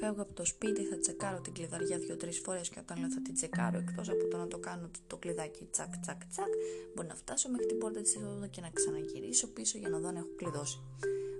[0.00, 3.34] φεύγω από το σπίτι θα τσεκάρω την κλειδαριά δύο-τρεις φορές και όταν λέω θα την
[3.34, 6.52] τσεκάρω, εκτός από το να το κάνω το κλειδάκι τσακ τσακ τσακ,
[6.94, 10.08] μπορεί να φτάσω μέχρι την πόρτα της εισόδου και να ξαναγυρίσω πίσω για να δω
[10.08, 10.78] αν έχω κλειδώσει.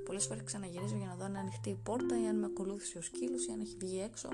[0.07, 2.98] Πολλές φορές ξαναγυρίζω για να δω αν είναι ανοιχτή η πόρτα ή αν με ακολούθησε
[2.98, 4.29] ο σκύλος ή αν έχει βγει έξω.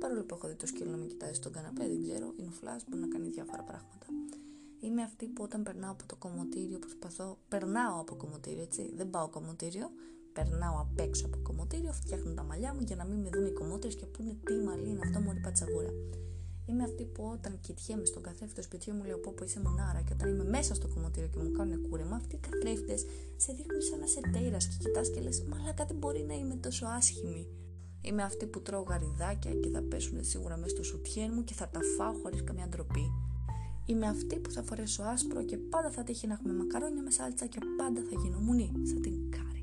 [0.00, 2.80] Παρόλο που έχω δει το σκύλο να με κοιτάζει στον καναπέ, δεν ξέρω, είναι φλά,
[2.88, 4.06] μπορεί να κάνει διάφορα πράγματα.
[4.80, 7.38] Είμαι αυτή που όταν περνάω από το κομμωτήριο προσπαθώ.
[7.48, 8.92] Περνάω από κομμωτήριο, έτσι.
[8.94, 9.90] Δεν πάω κομμωτήριο
[10.32, 13.50] περνάω απ' έξω από κομμωτήριο, φτιάχνω τα μαλλιά μου για να μην με δουν οι
[13.50, 15.92] κομμότρε και πούνε τι μαλλί είναι αυτό μόλι πατσαβούρα.
[16.66, 20.00] Είμαι αυτή που όταν κοιτιέμαι στον καθρέφτη του σπιτιού μου λέω πω πω είσαι μονάρα
[20.00, 23.06] και όταν είμαι μέσα στο κομμωτήριο και μου κάνουν κούρεμα, αυτοί οι καθρέφτες
[23.36, 26.54] σε δείχνουν σαν να σε τέιρας και κοιτάς και λες, Μαλάκα δεν μπορεί να είμαι
[26.54, 27.46] τόσο άσχημη.
[28.02, 31.68] Είμαι αυτή που τρώω γαριδάκια και θα πέσουν σίγουρα μέσα στο σουτιέν μου και θα
[31.68, 33.12] τα φάω χωρίς καμία ντροπή.
[33.86, 37.46] Είμαι αυτή που θα φορέσω άσπρο και πάντα θα τύχει να έχουμε μακαρόνια με σάλτσα
[37.46, 39.59] και πάντα θα γίνω μουνή, σαν την κάρη.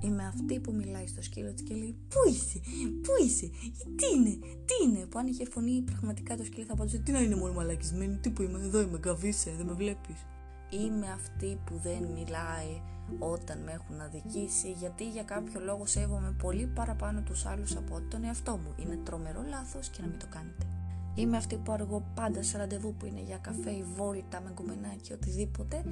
[0.00, 2.60] Είμαι αυτή που μιλάει στο σκύλο της και λέει Πού είσαι,
[3.02, 3.50] Πού είσαι,
[3.96, 5.06] τι είναι, τι είναι.
[5.06, 8.30] Που αν είχε φωνή, πραγματικά το σκύλο θα απαντούσε Τι να είναι μόνο μαλακισμένη, τι
[8.30, 10.26] που είμαι, εδώ είμαι, καβίσε, δεν με βλέπεις.
[10.70, 12.80] Είμαι αυτή που δεν μιλάει
[13.18, 18.24] όταν με έχουν αδικήσει, γιατί για κάποιο λόγο σέβομαι πολύ παραπάνω τους άλλους από τον
[18.24, 18.74] εαυτό μου.
[18.76, 20.66] Είναι τρομερό λάθος και να μην το κάνετε.
[21.14, 25.12] Είμαι αυτή που αργώ πάντα σε ραντεβού που είναι για καφέ ή βόλτα με γκουμενάκι
[25.12, 25.84] οτιδήποτε,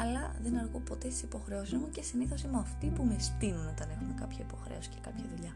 [0.00, 3.90] αλλά δεν αργώ ποτέ στις υποχρεώσεις μου και συνήθως είμαι αυτή που με στείλουν όταν
[3.90, 5.54] έχουμε κάποια υποχρέωση και κάποια δουλειά.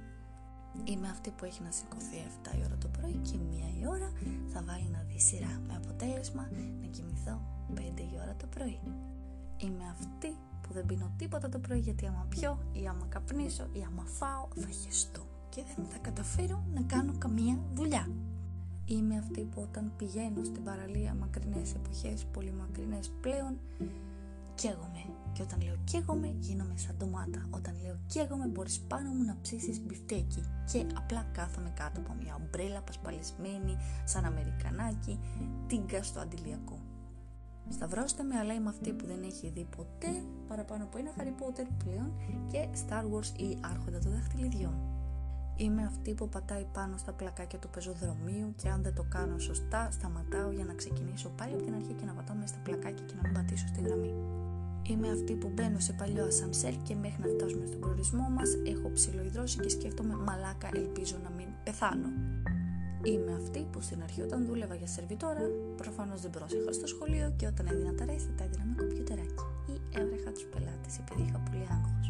[0.84, 4.12] Είμαι αυτή που έχει να σηκωθεί 7 η ώρα το πρωί και μία η ώρα
[4.52, 6.48] θα βάλει να δει σειρά με αποτέλεσμα
[6.80, 7.40] να κοιμηθώ
[7.74, 7.80] 5
[8.12, 8.78] η ώρα το πρωί.
[9.56, 13.84] Είμαι αυτή που δεν πίνω τίποτα το πρωί γιατί άμα πιω ή άμα καπνίσω ή
[13.86, 18.08] άμα φάω θα χεστώ και δεν θα καταφέρω να κάνω καμία δουλειά.
[18.86, 23.58] Είμαι αυτή που όταν πηγαίνω στην παραλία μακρινές εποχές, πολύ μακρινές πλέον,
[24.54, 25.02] καίγομαι.
[25.32, 27.46] Και όταν λέω καίγομαι, γίνομαι σαν ντομάτα.
[27.50, 30.42] Όταν λέω καίγομαι, μπορείς πάνω μου να ψήσεις μπιφτέκι.
[30.72, 35.18] Και απλά κάθομαι κάτω από μια ομπρέλα πασπαλισμένη, σαν Αμερικανάκι,
[35.66, 36.78] τίγκα στο αντιλιακό.
[37.68, 41.66] Σταυρώστε με, αλλά είμαι αυτή που δεν έχει δει ποτέ παραπάνω από ένα Harry Potter
[41.84, 42.12] πλέον
[42.50, 44.74] και Star Wars ή Άρχοντα των Δαχτυλιδιών.
[45.56, 49.90] Είμαι αυτή που πατάει πάνω στα πλακάκια του πεζοδρομίου και αν δεν το κάνω σωστά,
[49.90, 53.14] σταματάω για να ξεκινήσω πάλι από την αρχή και να πατάω μέσα στα πλακάκια και
[53.14, 54.14] να μην πατήσω στη γραμμή.
[54.90, 58.90] Είμαι αυτή που μπαίνω σε παλιό ασαμσέρ και μέχρι να φτάσουμε στον προορισμό μας έχω
[58.92, 62.08] ψιλοειδρώσει και σκέφτομαι μαλάκα ελπίζω να μην πεθάνω.
[63.02, 65.44] Είμαι αυτή που στην αρχή όταν δούλευα για σερβιτόρα
[65.76, 69.74] προφανώς δεν πρόσεχα στο σχολείο και όταν έδινα τα ρέστα τα έδινα με κομπιουτεράκι ή
[69.98, 72.06] έβρεχα τους πελάτες επειδή είχα πολύ άγχος.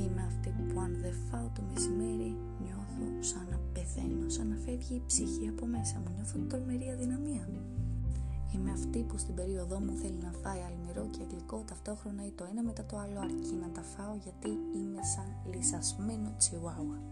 [0.00, 2.30] Είμαι αυτή που αν δεν φάω το μεσημέρι
[2.64, 7.44] νιώθω σαν να πεθαίνω, σαν να φεύγει η ψυχή από μέσα μου, νιώθω τρομερή αδυναμία.
[8.56, 12.46] Είμαι αυτή που στην περίοδό μου θέλει να φάει αλμυρό και γλυκό ταυτόχρονα ή το
[12.50, 17.02] ένα μετά το άλλο αρκεί να τα φάω γιατί είμαι σαν λυσασμένο τσιουάουα.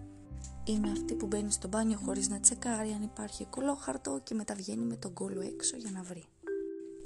[0.64, 4.84] Είμαι αυτή που μπαίνει στο μπάνιο χωρίς να τσεκάρει αν υπάρχει κολόχαρτο και μετά βγαίνει
[4.84, 6.24] με τον κόλο έξω για να βρει.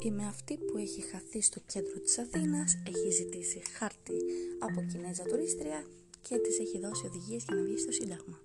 [0.03, 4.17] Είμαι αυτή που έχει χαθεί στο κέντρο της Αθήνας, έχει ζητήσει χάρτη
[4.59, 5.85] από Κινέζα τουρίστρια
[6.23, 8.39] και της έχει δώσει οδηγίες για να βγει στο Σύνταγμα.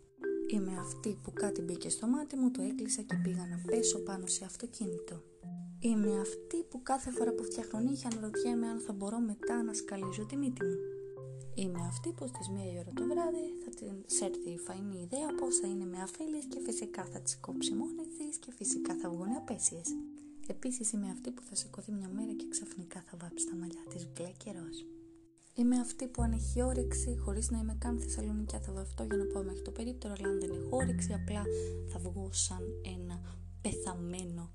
[0.47, 4.27] Είμαι αυτή που κάτι μπήκε στο μάτι μου, το έκλεισα και πήγα να πέσω πάνω
[4.27, 5.32] σε αυτοκίνητο.
[5.89, 10.25] Είμαι αυτή που κάθε φορά που φτιάχνω νύχια αναρωτιέμαι αν θα μπορώ μετά να σκαλίζω
[10.25, 10.77] τη μύτη μου.
[11.53, 13.95] Είμαι αυτή που στις μία ώρα το βράδυ θα την
[14.27, 18.05] έρθει η φαϊνή ιδέα πως θα είναι με αφέλειες και φυσικά θα τις κόψει μόνη
[18.17, 19.87] της και φυσικά θα βγουν απέσιες.
[20.47, 24.07] Επίσης είμαι αυτή που θα σηκωθεί μια μέρα και ξαφνικά θα βάψει τα μαλλιά της
[24.11, 24.77] μπλε και ροζ.
[25.55, 29.25] Είμαι αυτή που αν έχει όρεξη, χωρίς να είμαι καν Θεσσαλονικιά, θα βαφτώ για να
[29.25, 31.43] πάω μέχρι το περίπτερο, αλλά αν δεν έχω όρεξη, απλά
[31.91, 32.63] θα βγω σαν
[32.95, 33.15] ένα
[33.61, 34.51] πεθαμένο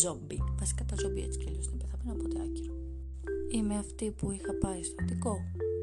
[0.00, 0.38] ζόμπι.
[0.58, 2.74] Βασικά τα ζόμπι έτσι κι αλλιώς είναι πεθαμένα, οπότε άκυρο.
[3.52, 5.36] Είμαι αυτή που είχα πάει στο Αττικό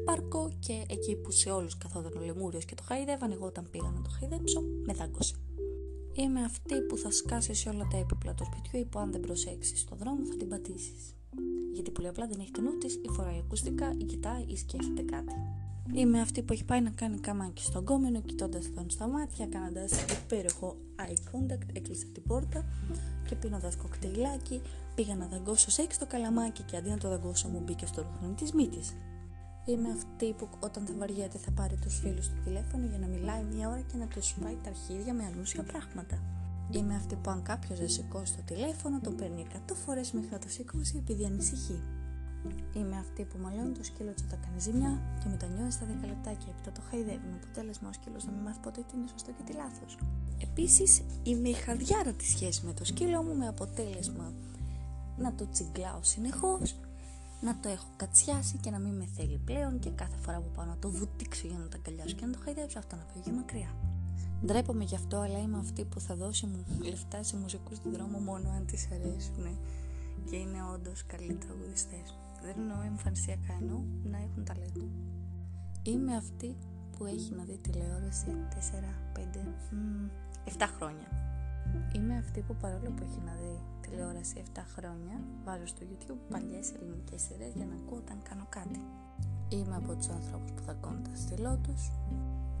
[0.08, 3.90] πάρκο και εκεί που σε όλους καθόταν ο λεμούριος και το χαϊδεύαν, εγώ όταν πήγα
[3.90, 5.36] να το χαϊδέψω, με δάγκωσε.
[6.12, 9.20] Είμαι αυτή που θα σκάσεις σε όλα τα έπιπλα του σπιτιού ή που αν δεν
[9.20, 11.14] προσέξεις στο δρόμο θα την πατήσεις.
[11.72, 15.02] Γιατί πολύ απλά δεν έχει το νου της ή φοράει ακουστικά ή κοιτάει ή σκέφτεται
[15.02, 15.34] κάτι.
[15.94, 20.02] Είμαι αυτή που έχει πάει να κάνει καμάκι στον κόμενο, κοιτώντας τον στα μάτια, κάνοντας
[20.02, 22.64] υπέροχο eye contact, έκλεισα την πόρτα
[23.28, 24.60] και πίνοντας κοκτέιλάκι,
[24.94, 28.34] πήγα να δαγκώσω σεξ το καλαμάκι και αντί να το δαγκώσω μου μπήκε στο ρούχο
[28.34, 28.94] της μύτης.
[29.64, 33.42] Είμαι αυτή που όταν θα βαριέται θα πάρει τους φίλους του τηλέφωνο για να μιλάει
[33.54, 36.22] μία ώρα και να τους πάει τα αρχίδια με ανούσια πράγματα.
[36.70, 40.38] Είμαι αυτή που αν κάποιος δεν σηκώσει το τηλέφωνο, τον παίρνει 100 φορές μέχρι να
[40.38, 41.80] το σηκώσει επειδή ανησυχεί.
[42.76, 46.32] Είμαι αυτή που μαλώνει το σκύλο τη όταν κάνει ζημιά και μετανιώνει στα 10 λεπτά
[46.32, 49.30] και έπειτα το χαϊδεύει με αποτέλεσμα ο σκύλος να μην μάθει ποτέ τι είναι σωστό
[49.36, 49.98] και τι λάθος.
[50.42, 54.32] Επίσης, είμαι η χαδιάρα της σχέσης με το σκύλο μου με αποτέλεσμα
[55.16, 56.76] να το τσιγκλάω συνεχώς,
[57.40, 60.64] να το έχω κατσιάσει και να μην με θέλει πλέον και κάθε φορά που πάω
[60.64, 63.70] να το βουτήξω για να το αγκαλιάσω και να το χαϊδέψω αυτό να φύγει μακριά.
[64.46, 68.18] Ντρέπομαι γι' αυτό, αλλά είμαι αυτή που θα δώσει μου λεφτά σε μουσικούς του δρόμο
[68.18, 69.58] μόνο αν τις αρέσουν
[70.30, 72.18] και είναι όντως καλοί τραγουδιστές.
[72.42, 74.88] Δεν εννοώ εμφανισιακά, εννοώ να έχουν ταλέντο.
[75.82, 76.56] Είμαι αυτή
[76.92, 79.20] που έχει να δει τηλεόραση 4, 5,
[80.44, 81.08] 7 χρόνια.
[81.94, 86.72] Είμαι αυτή που παρόλο που έχει να δει τηλεόραση 7 χρόνια, βάζω στο YouTube παλιές
[86.72, 88.80] ελληνικές σειρές για να ακούω όταν κάνω κάτι.
[89.48, 91.90] Είμαι από τους ανθρώπους που θα κόνουν τα στυλό τους,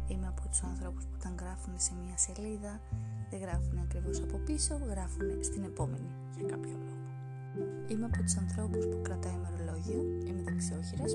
[0.08, 2.80] είμαι από τους ανθρώπους που όταν γράφουν σε μια σελίδα
[3.30, 6.97] δεν γράφουν ακριβώς από πίσω, γράφουν στην επόμενη για κάποιο λόγο.
[7.88, 11.12] Είμαι από τους ανθρώπους που κρατάει μερολόγιο, είμαι δεξιόχειρας,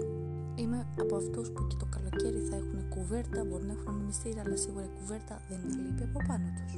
[0.56, 4.56] Είμαι από αυτούς που και το καλοκαίρι θα έχουν κουβέρτα, μπορεί να έχουν μυστήρια, αλλά
[4.56, 6.74] σίγουρα η κουβέρτα δεν θα λείπει από πάνω τους.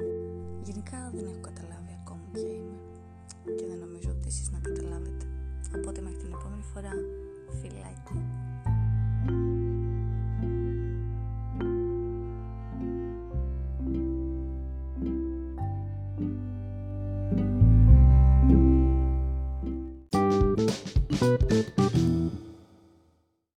[0.68, 2.78] Γενικά δεν έχω καταλάβει ακόμα ποια είμαι
[3.58, 5.26] και δεν νομίζω ότι εσείς να καταλάβετε.
[5.76, 6.94] Οπότε μέχρι την επόμενη φορά,
[7.60, 8.18] φιλάκι.